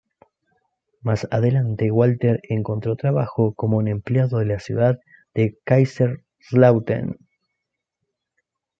[1.03, 4.99] Más adelante Walter encontró trabajo como un empleado de la ciudad
[5.35, 7.17] de Kaiserslautern.